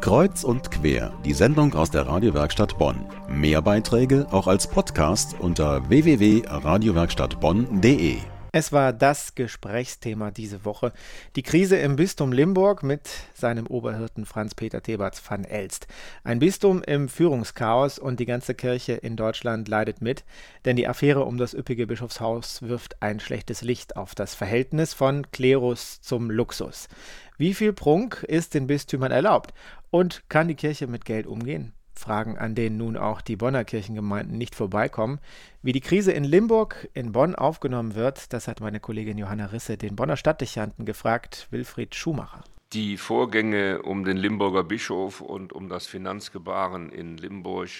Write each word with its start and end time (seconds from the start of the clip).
Kreuz 0.00 0.44
und 0.44 0.70
quer, 0.70 1.12
die 1.24 1.32
Sendung 1.32 1.74
aus 1.74 1.90
der 1.90 2.06
Radiowerkstatt 2.06 2.78
Bonn. 2.78 3.04
Mehr 3.28 3.60
Beiträge 3.62 4.28
auch 4.30 4.46
als 4.46 4.68
Podcast 4.68 5.34
unter 5.40 5.88
www.radiowerkstattbonn.de. 5.88 8.18
Es 8.50 8.72
war 8.72 8.94
das 8.94 9.34
Gesprächsthema 9.34 10.30
diese 10.30 10.64
Woche. 10.64 10.92
Die 11.36 11.42
Krise 11.42 11.76
im 11.76 11.96
Bistum 11.96 12.32
Limburg 12.32 12.82
mit 12.82 13.08
seinem 13.34 13.66
Oberhirten 13.66 14.24
Franz-Peter 14.24 14.82
Theberts 14.82 15.22
van 15.28 15.44
Elst. 15.44 15.86
Ein 16.24 16.38
Bistum 16.38 16.82
im 16.82 17.10
Führungschaos 17.10 17.98
und 17.98 18.20
die 18.20 18.26
ganze 18.26 18.54
Kirche 18.54 18.94
in 18.94 19.16
Deutschland 19.16 19.68
leidet 19.68 20.00
mit, 20.00 20.24
denn 20.64 20.76
die 20.76 20.88
Affäre 20.88 21.24
um 21.24 21.36
das 21.36 21.52
üppige 21.52 21.86
Bischofshaus 21.86 22.62
wirft 22.62 23.02
ein 23.02 23.20
schlechtes 23.20 23.60
Licht 23.60 23.96
auf 23.96 24.14
das 24.14 24.34
Verhältnis 24.34 24.94
von 24.94 25.30
Klerus 25.30 26.00
zum 26.00 26.30
Luxus. 26.30 26.88
Wie 27.36 27.54
viel 27.54 27.72
Prunk 27.72 28.24
ist 28.26 28.54
den 28.54 28.66
Bistümern 28.66 29.12
erlaubt? 29.12 29.52
Und 29.90 30.22
kann 30.28 30.48
die 30.48 30.54
Kirche 30.54 30.86
mit 30.86 31.04
Geld 31.04 31.26
umgehen? 31.26 31.72
Fragen, 31.98 32.38
an 32.38 32.54
denen 32.54 32.76
nun 32.76 32.96
auch 32.96 33.20
die 33.20 33.36
Bonner 33.36 33.64
Kirchengemeinden 33.64 34.38
nicht 34.38 34.54
vorbeikommen. 34.54 35.18
Wie 35.62 35.72
die 35.72 35.80
Krise 35.80 36.12
in 36.12 36.24
Limburg 36.24 36.88
in 36.94 37.12
Bonn 37.12 37.34
aufgenommen 37.34 37.94
wird, 37.94 38.32
das 38.32 38.48
hat 38.48 38.60
meine 38.60 38.80
Kollegin 38.80 39.18
Johanna 39.18 39.46
Risse 39.46 39.76
den 39.76 39.96
Bonner 39.96 40.16
Stadtdechanten 40.16 40.84
gefragt, 40.84 41.48
Wilfried 41.50 41.94
Schumacher. 41.94 42.44
Die 42.72 42.96
Vorgänge 42.96 43.82
um 43.82 44.04
den 44.04 44.16
Limburger 44.16 44.62
Bischof 44.62 45.20
und 45.20 45.52
um 45.52 45.68
das 45.68 45.86
Finanzgebaren 45.86 46.90
in 46.90 47.16
Limburg 47.16 47.70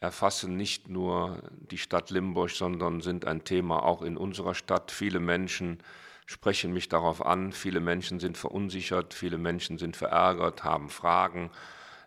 erfassen 0.00 0.56
nicht 0.56 0.88
nur 0.88 1.42
die 1.70 1.78
Stadt 1.78 2.10
Limburg, 2.10 2.50
sondern 2.50 3.00
sind 3.00 3.26
ein 3.26 3.44
Thema 3.44 3.82
auch 3.82 4.02
in 4.02 4.16
unserer 4.16 4.54
Stadt. 4.54 4.92
Viele 4.92 5.20
Menschen 5.20 5.78
sprechen 6.26 6.72
mich 6.72 6.88
darauf 6.88 7.24
an, 7.24 7.52
viele 7.52 7.80
Menschen 7.80 8.20
sind 8.20 8.36
verunsichert, 8.36 9.14
viele 9.14 9.38
Menschen 9.38 9.78
sind 9.78 9.96
verärgert, 9.96 10.64
haben 10.64 10.90
Fragen. 10.90 11.50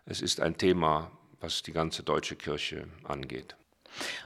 Es 0.04 0.20
ist 0.20 0.40
ein 0.40 0.58
Thema, 0.58 1.10
was 1.40 1.62
die 1.62 1.72
ganze 1.72 2.02
deutsche 2.02 2.36
Kirche 2.36 2.86
angeht. 3.02 3.56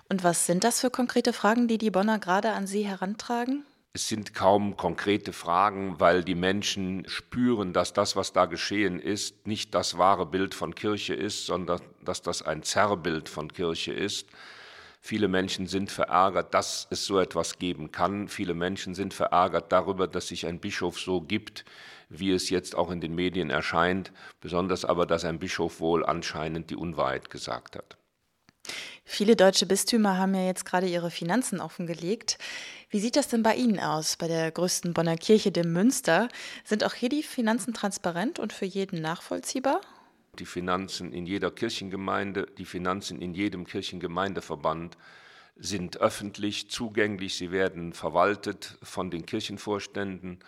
Und 0.09 0.25
was 0.25 0.47
sind 0.47 0.65
das 0.65 0.81
für 0.81 0.91
konkrete 0.91 1.33
Fragen, 1.33 1.69
die 1.69 1.78
die 1.78 1.91
Bonner 1.91 2.19
gerade 2.19 2.53
an 2.53 2.67
Sie 2.67 2.87
herantragen? 2.87 3.65
Es 3.97 4.09
sind 4.09 4.34
kaum 4.34 4.77
konkrete 4.77 5.33
Fragen, 5.33 6.00
weil 6.00 6.25
die 6.25 6.34
Menschen 6.34 7.09
spüren, 7.09 7.72
dass 7.72 7.92
das, 7.92 8.17
was 8.17 8.33
da 8.33 8.47
geschehen 8.47 8.98
ist, 8.98 9.47
nicht 9.47 9.72
das 9.72 9.97
wahre 9.97 10.27
Bild 10.27 10.53
von 10.53 10.75
Kirche 10.75 11.15
ist, 11.15 11.47
sondern 11.47 11.81
dass 12.05 12.20
das 12.20 12.42
ein 12.42 12.65
Zerrbild 12.65 13.28
von 13.28 13.53
Kirche 13.53 13.92
ist. 13.92 14.27
Viele 15.06 15.28
Menschen 15.28 15.66
sind 15.66 15.91
verärgert, 15.91 16.55
dass 16.55 16.86
es 16.88 17.05
so 17.05 17.19
etwas 17.19 17.58
geben 17.58 17.92
kann. 17.92 18.27
Viele 18.27 18.55
Menschen 18.55 18.94
sind 18.94 19.12
verärgert 19.12 19.70
darüber, 19.70 20.08
dass 20.08 20.28
sich 20.28 20.47
ein 20.47 20.60
Bischof 20.60 20.98
so 20.98 21.20
gibt, 21.20 21.66
wie 22.08 22.30
es 22.30 22.48
jetzt 22.48 22.74
auch 22.74 22.91
in 22.91 23.02
den 23.02 23.14
Medien 23.14 23.50
erscheint, 23.50 24.12
besonders 24.41 24.86
aber, 24.86 25.05
dass 25.05 25.27
ein 25.27 25.38
Bischof 25.38 25.78
wohl 25.78 26.06
anscheinend 26.06 26.70
die 26.70 26.77
Unwahrheit 26.77 27.28
gesagt 27.28 27.77
hat. 27.77 27.98
Viele 29.05 29.36
deutsche 29.36 29.66
Bistümer 29.66 30.16
haben 30.16 30.34
ja 30.34 30.47
jetzt 30.47 30.64
gerade 30.64 30.86
ihre 30.86 31.10
Finanzen 31.10 31.60
offengelegt. 31.60 32.38
Wie 32.88 32.98
sieht 32.98 33.16
das 33.16 33.28
denn 33.28 33.42
bei 33.42 33.56
Ihnen 33.56 33.80
aus, 33.80 34.16
bei 34.16 34.27
der 34.27 34.50
größten 34.52 34.94
Bonner 34.94 35.19
Kirche, 35.19 35.52
dem 35.52 35.70
Münster? 35.75 36.30
Sind 36.64 36.82
auch 36.82 36.94
hier 36.94 37.10
die 37.10 37.22
Finanzen 37.22 37.75
transparent 37.75 38.38
und 38.38 38.55
für 38.55 38.64
jeden 38.64 39.02
nachvollziehbar? 39.02 39.82
Die 40.39 40.47
Finanzen 40.47 41.13
in 41.13 41.27
jeder 41.27 41.51
Kirchengemeinde, 41.51 42.47
die 42.59 42.65
Finanzen 42.65 43.21
in 43.23 43.35
jedem 43.35 43.67
Kirchengemeindeverband 43.67 44.97
sind 45.57 46.01
öffentlich 46.01 46.71
zugänglich. 46.71 47.37
Sie 47.37 47.53
werden 47.53 47.93
verwaltet 47.93 48.77
von 48.83 49.11
den 49.11 49.27
Kirchenvorständen 49.27 50.41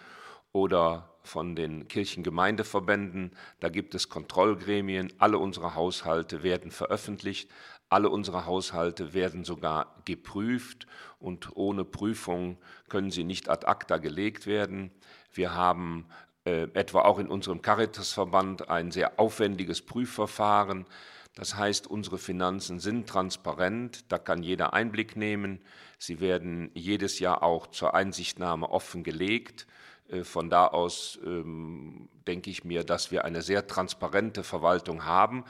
oder 0.53 1.11
von 1.23 1.55
den 1.55 1.87
Kirchengemeindeverbänden. 1.87 3.33
Da 3.61 3.69
gibt 3.69 3.95
es 3.95 4.09
Kontrollgremien. 4.09 5.13
Alle 5.19 5.39
unsere 5.39 5.75
Haushalte 5.75 6.43
werden 6.43 6.71
veröffentlicht. 6.71 7.51
Alle 7.89 8.11
unsere 8.11 8.47
Haushalte 8.47 9.15
werden 9.15 9.45
sogar 9.45 10.03
geprüft 10.05 10.89
und 11.21 11.57
ohne 11.57 11.85
Prüfung 11.85 12.59
können 12.89 13.13
sie 13.13 13.23
nicht 13.23 13.49
ad 13.49 13.67
acta 13.67 13.99
gelegt 13.99 14.47
werden. 14.47 14.91
Wir 15.33 15.55
haben 15.55 16.07
äh, 16.47 16.69
etwa 16.75 17.01
auch 17.01 17.19
in 17.19 17.27
unserem 17.27 17.61
Caritasverband 17.61 18.71
ein 18.71 18.93
sehr 18.93 19.19
aufwendiges 19.19 19.83
Prüfverfahren. 19.83 20.87
Das 21.35 21.57
heißt, 21.57 21.89
unsere 21.89 22.19
Finanzen 22.19 22.79
sind 22.79 23.09
transparent, 23.09 24.11
da 24.11 24.19
kann 24.19 24.45
jeder 24.45 24.73
Einblick 24.73 25.17
nehmen. 25.17 25.61
Sie 25.99 26.21
werden 26.21 26.71
jedes 26.73 27.19
Jahr 27.19 27.43
auch 27.43 27.67
zur 27.67 27.95
Einsichtnahme 27.95 28.71
offengelegt. 28.71 29.67
Äh, 30.09 30.23
von 30.23 30.49
da 30.49 30.69
aus 30.69 31.19
ähm, 31.25 32.09
denke 32.29 32.51
ich 32.51 32.63
mir, 32.63 32.85
dass 32.85 33.11
wir 33.11 33.25
eine 33.25 33.43
sehr 33.43 33.67
transparente 33.67 34.45
Verwaltung 34.45 35.05
haben. 35.05 35.45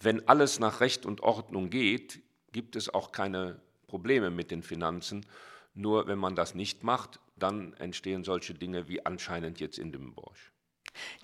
Wenn 0.00 0.28
alles 0.28 0.60
nach 0.60 0.80
Recht 0.80 1.06
und 1.06 1.22
Ordnung 1.22 1.70
geht, 1.70 2.20
gibt 2.52 2.76
es 2.76 2.92
auch 2.92 3.10
keine 3.10 3.58
Probleme 3.86 4.28
mit 4.28 4.50
den 4.50 4.62
Finanzen. 4.62 5.24
Nur 5.74 6.06
wenn 6.06 6.18
man 6.18 6.36
das 6.36 6.54
nicht 6.54 6.82
macht, 6.82 7.20
dann 7.36 7.74
entstehen 7.74 8.24
solche 8.24 8.54
Dinge 8.54 8.88
wie 8.88 9.04
anscheinend 9.04 9.60
jetzt 9.60 9.78
in 9.78 9.92
Dimmenborg. 9.92 10.36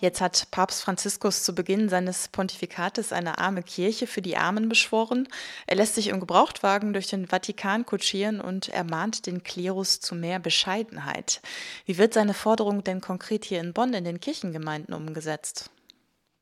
Jetzt 0.01 0.21
hat 0.21 0.51
Papst 0.51 0.83
Franziskus 0.83 1.43
zu 1.43 1.55
Beginn 1.55 1.89
seines 1.89 2.29
Pontifikates 2.29 3.13
eine 3.13 3.39
arme 3.39 3.63
Kirche 3.63 4.07
für 4.07 4.23
die 4.23 4.37
Armen 4.37 4.69
beschworen. 4.69 5.29
Er 5.67 5.77
lässt 5.77 5.95
sich 5.95 6.09
im 6.09 6.21
Gebrauchtwagen 6.21 6.93
durch 6.93 7.09
den 7.09 7.27
Vatikan 7.27 7.85
kutschieren 7.85 8.41
und 8.41 8.69
ermahnt 8.69 9.27
den 9.27 9.43
Klerus 9.43 10.01
zu 10.01 10.15
mehr 10.15 10.39
Bescheidenheit. 10.39 11.43
Wie 11.85 11.99
wird 11.99 12.15
seine 12.15 12.35
Forderung 12.35 12.83
denn 12.83 13.01
konkret 13.01 13.45
hier 13.45 13.61
in 13.61 13.75
Bonn 13.75 13.93
in 13.93 14.05
den 14.05 14.21
Kirchengemeinden 14.21 14.95
umgesetzt? 14.95 15.71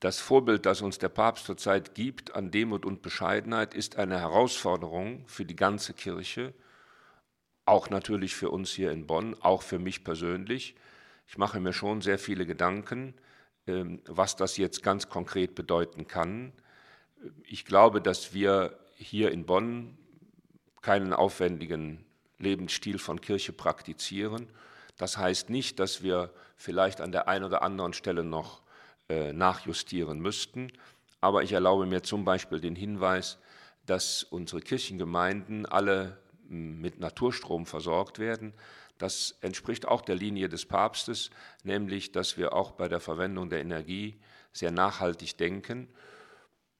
Das 0.01 0.19
Vorbild, 0.19 0.67
das 0.67 0.83
uns 0.83 0.99
der 0.99 1.09
Papst 1.09 1.47
zurzeit 1.47 1.95
gibt 1.95 2.35
an 2.35 2.51
Demut 2.51 2.85
und 2.85 3.01
Bescheidenheit, 3.01 3.75
ist 3.75 3.97
eine 3.97 4.21
Herausforderung 4.21 5.25
für 5.27 5.47
die 5.47 5.57
ganze 5.57 5.95
Kirche, 5.95 6.53
auch 7.67 7.91
natürlich 7.91 8.35
für 8.35 8.51
uns 8.51 8.71
hier 8.71 8.93
in 8.93 9.07
Bonn, 9.07 9.37
auch 9.41 9.63
für 9.63 9.79
mich 9.79 10.05
persönlich. 10.05 10.75
Ich 11.29 11.37
mache 11.37 11.61
mir 11.61 11.73
schon 11.73 12.01
sehr 12.01 12.19
viele 12.19 12.47
Gedanken, 12.47 13.15
ähm, 13.67 14.01
was 14.07 14.37
das 14.37 14.57
jetzt 14.57 14.83
ganz 14.83 15.09
konkret 15.09 15.55
bedeuten 15.55 16.07
kann. 16.07 16.53
Ich 17.45 17.65
glaube, 17.65 18.01
dass 18.01 18.33
wir 18.33 18.79
hier 18.95 19.33
in 19.33 19.45
Bonn 19.45 19.99
keinen 20.81 21.13
aufwendigen 21.13 22.05
Lebensstil 22.39 22.99
von 22.99 23.21
Kirche 23.21 23.53
praktizieren. 23.53 24.49
Das 24.97 25.19
heißt 25.19 25.51
nicht, 25.51 25.81
dass 25.81 26.03
wir 26.03 26.31
vielleicht 26.57 27.01
an 27.01 27.13
der 27.13 27.29
einen 27.29 27.45
oder 27.45 27.63
anderen 27.63 27.93
Stelle 27.93 28.25
noch 28.25 28.63
äh, 29.09 29.33
nachjustieren 29.33 30.21
müssten. 30.21 30.73
Aber 31.21 31.43
ich 31.43 31.53
erlaube 31.53 31.87
mir 31.87 32.03
zum 32.03 32.25
Beispiel 32.25 32.61
den 32.61 32.77
Hinweis, 32.77 33.39
dass 33.85 34.23
unsere 34.23 34.61
Kirchengemeinden 34.61 35.67
alle 35.67 36.19
mit 36.49 36.99
Naturstrom 37.01 37.67
versorgt 37.67 38.19
werden. 38.19 38.55
Das 38.99 39.37
entspricht 39.41 39.87
auch 39.87 40.01
der 40.01 40.15
Linie 40.15 40.49
des 40.49 40.67
Papstes, 40.67 41.31
nämlich 41.65 42.13
dass 42.13 42.39
wir 42.39 42.53
auch 42.53 42.73
bei 42.73 42.89
der 42.89 43.01
Verwendung 43.01 43.51
der 43.51 43.61
Energie 43.61 44.19
sehr 44.53 44.71
nachhaltig 44.71 45.37
denken. 45.37 45.89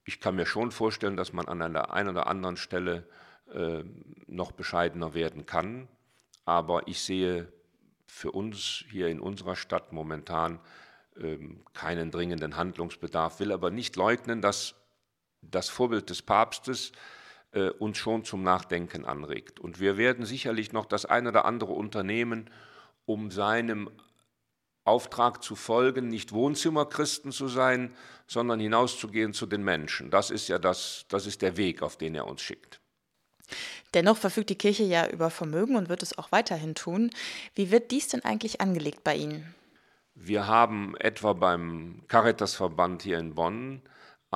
Ich 0.03 0.19
kann 0.19 0.35
mir 0.35 0.45
schon 0.45 0.71
vorstellen, 0.71 1.17
dass 1.17 1.33
man 1.33 1.47
an 1.47 1.61
einer 1.61 1.93
einen 1.93 2.09
oder 2.09 2.27
anderen 2.27 2.57
Stelle 2.57 3.07
äh, 3.53 3.83
noch 4.25 4.51
bescheidener 4.51 5.13
werden 5.13 5.45
kann, 5.45 5.87
aber 6.45 6.87
ich 6.87 7.01
sehe 7.01 7.51
für 8.07 8.31
uns 8.31 8.85
hier 8.89 9.09
in 9.09 9.19
unserer 9.19 9.55
Stadt 9.55 9.91
momentan 9.91 10.59
äh, 11.17 11.37
keinen 11.73 12.09
dringenden 12.09 12.55
Handlungsbedarf, 12.55 13.39
will 13.39 13.51
aber 13.51 13.69
nicht 13.69 13.95
leugnen, 13.95 14.41
dass 14.41 14.75
das 15.41 15.69
Vorbild 15.69 16.09
des 16.09 16.21
Papstes 16.21 16.93
äh, 17.51 17.69
uns 17.69 17.97
schon 17.97 18.23
zum 18.23 18.43
Nachdenken 18.43 19.05
anregt. 19.05 19.59
Und 19.59 19.79
wir 19.79 19.97
werden 19.97 20.25
sicherlich 20.25 20.73
noch 20.73 20.85
das 20.85 21.05
eine 21.05 21.29
oder 21.29 21.45
andere 21.45 21.73
unternehmen, 21.73 22.49
um 23.05 23.31
seinem 23.31 23.89
Auftrag 24.83 25.43
zu 25.43 25.55
folgen, 25.55 26.07
nicht 26.07 26.31
Wohnzimmerchristen 26.31 27.31
zu 27.31 27.47
sein, 27.47 27.93
sondern 28.25 28.59
hinauszugehen 28.59 29.33
zu 29.33 29.45
den 29.45 29.63
Menschen. 29.63 30.09
Das 30.09 30.31
ist 30.31 30.47
ja 30.47 30.59
das, 30.59 31.05
das 31.09 31.25
ist 31.25 31.41
der 31.41 31.57
Weg, 31.57 31.81
auf 31.81 31.97
den 31.97 32.15
er 32.15 32.25
uns 32.25 32.41
schickt. 32.41 32.79
Dennoch 33.93 34.17
verfügt 34.17 34.49
die 34.49 34.57
Kirche 34.57 34.83
ja 34.83 35.07
über 35.07 35.29
Vermögen 35.29 35.75
und 35.75 35.89
wird 35.89 36.03
es 36.03 36.17
auch 36.17 36.31
weiterhin 36.31 36.75
tun. 36.75 37.11
Wie 37.55 37.71
wird 37.71 37.91
dies 37.91 38.09
denn 38.09 38.23
eigentlich 38.23 38.61
angelegt 38.61 39.03
bei 39.03 39.15
Ihnen? 39.15 39.55
Wir 40.15 40.47
haben 40.47 40.95
etwa 40.97 41.33
beim 41.33 42.01
Caritasverband 42.07 43.03
hier 43.03 43.19
in 43.19 43.35
Bonn 43.35 43.81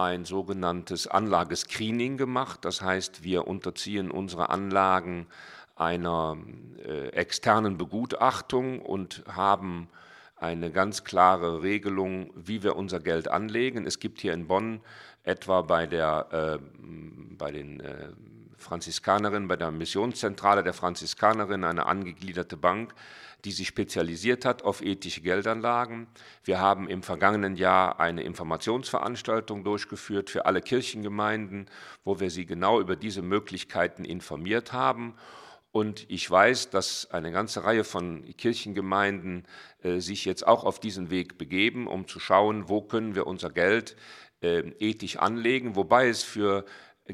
ein 0.04 0.26
sogenanntes 0.26 1.08
Anlagescreening 1.08 2.18
gemacht. 2.18 2.66
Das 2.66 2.82
heißt, 2.82 3.24
wir 3.24 3.48
unterziehen 3.48 4.12
unsere 4.12 4.50
Anlagen 4.50 5.28
einer 5.76 6.38
äh, 6.86 7.10
externen 7.10 7.78
Begutachtung 7.78 8.82
und 8.82 9.24
haben 9.28 9.90
eine 10.42 10.72
ganz 10.72 11.04
klare 11.04 11.62
Regelung, 11.62 12.32
wie 12.36 12.64
wir 12.64 12.76
unser 12.76 13.00
Geld 13.00 13.30
anlegen. 13.30 13.86
Es 13.86 14.00
gibt 14.00 14.20
hier 14.20 14.34
in 14.34 14.48
Bonn 14.48 14.82
etwa 15.24 15.62
bei, 15.62 15.86
der, 15.86 16.60
äh, 16.60 16.60
bei 17.38 17.52
den 17.52 17.80
äh, 17.80 18.10
Franziskanerinnen, 18.58 19.48
bei 19.48 19.56
der 19.56 19.70
Missionszentrale 19.70 20.64
der 20.64 20.74
Franziskanerinnen 20.74 21.64
eine 21.64 21.86
angegliederte 21.86 22.58
Bank, 22.58 22.96
die 23.46 23.52
sich 23.52 23.68
spezialisiert 23.68 24.44
hat 24.44 24.64
auf 24.64 24.82
ethische 24.82 25.22
Geldanlagen. 25.22 26.08
Wir 26.44 26.60
haben 26.60 26.90
im 26.90 27.04
vergangenen 27.04 27.56
Jahr 27.56 28.00
eine 28.00 28.24
Informationsveranstaltung 28.24 29.64
durchgeführt 29.64 30.32
für 30.32 30.48
alle 30.48 30.62
Kirchengemeinden, 30.62 31.68
wo 32.04 32.20
wir 32.20 32.32
sie 32.32 32.48
genau 32.48 32.80
über 32.80 32.96
diese 32.96 33.22
Möglichkeiten 33.22 34.06
informiert 34.06 34.74
haben. 34.74 35.14
Und 35.72 36.06
ich 36.10 36.30
weiß, 36.30 36.70
dass 36.70 37.10
eine 37.12 37.32
ganze 37.32 37.64
Reihe 37.64 37.86
von 37.86 38.26
Kirchengemeinden 38.38 39.46
äh, 39.84 40.00
sich 40.00 40.26
jetzt 40.26 40.46
auch 40.46 40.66
auf 40.66 40.80
diesen 40.80 41.10
Weg 41.10 41.38
begeben, 41.38 41.88
um 41.88 42.08
zu 42.08 42.20
schauen, 42.20 42.68
wo 42.68 42.82
können 42.82 43.16
wir 43.16 43.26
unser 43.26 43.50
Geld 43.50 43.96
äh, 44.42 44.64
ethisch 44.80 45.18
anlegen, 45.18 45.76
wobei 45.76 46.10
es 46.10 46.24
für 46.24 46.66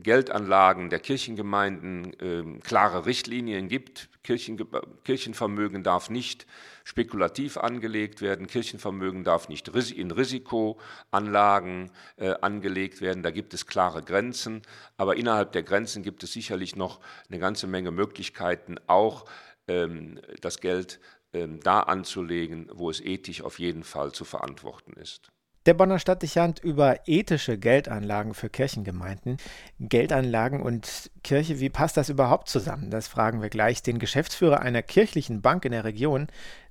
Geldanlagen 0.02 0.90
der 0.90 1.00
Kirchengemeinden 1.00 2.14
äh, 2.20 2.60
klare 2.60 3.06
Richtlinien 3.06 3.68
gibt. 3.68 4.10
Kirchen, 4.24 4.58
Kirchenvermögen 5.04 5.84
darf 5.84 6.10
nicht 6.10 6.46
spekulativ 6.84 7.58
angelegt 7.58 8.22
werden, 8.22 8.48
Kirchenvermögen 8.48 9.24
darf 9.24 9.48
nicht 9.50 9.68
in 9.92 10.12
Risikoanlagen 10.12 11.92
äh, 12.18 12.34
angelegt 12.42 13.02
werden, 13.02 13.24
da 13.24 13.32
gibt 13.32 13.54
es 13.54 13.68
klare 13.68 14.04
Grenzen, 14.04 14.62
aber 14.98 15.16
innerhalb 15.16 15.52
der 15.54 15.64
Grenzen 15.64 16.04
gibt 16.04 16.24
es 16.24 16.34
sicherlich 16.34 16.76
noch 16.76 17.00
eine 17.30 17.40
ganze 17.40 17.68
Menge 17.68 17.92
Möglichkeiten, 17.92 18.78
auch 18.88 19.26
ähm, 19.68 20.20
das 20.42 20.60
Geld 20.60 21.00
ähm, 21.34 21.60
da 21.62 21.82
anzulegen, 21.82 22.70
wo 22.74 22.90
es 22.90 23.02
ethisch 23.02 23.42
auf 23.42 23.60
jeden 23.60 23.84
Fall 23.84 24.12
zu 24.12 24.26
verantworten 24.26 24.94
ist. 24.94 25.32
Der 25.68 25.74
Bonner 25.74 26.00
Stadtdechant 26.00 26.60
über 26.60 27.02
ethische 27.08 27.58
Geldanlagen 27.58 28.34
für 28.34 28.50
Kirchengemeinden. 28.50 29.36
Geldanlagen 29.82 30.62
und 30.62 31.12
Kirche, 31.26 31.60
wie 31.60 31.70
passt 31.70 31.98
das 31.98 32.08
überhaupt 32.08 32.48
zusammen? 32.48 32.90
Das 32.90 33.10
fragen 33.10 33.42
wir 33.42 33.50
gleich 33.50 33.84
den 33.84 34.00
Geschäftsführer 34.00 34.62
einer 34.62 34.82
kirchlichen 34.82 35.42
Bank 35.42 35.66
in 35.66 35.74
der 35.74 35.84
Region, 35.84 36.28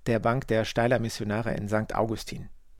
der 0.07 0.19
Bank 0.19 0.47
der 0.47 0.65
Steiler 0.65 0.99
Missionare 0.99 1.53
in 1.53 1.69
St. 1.69 1.95
Augustin. 1.95 2.49